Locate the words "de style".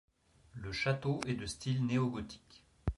1.35-1.85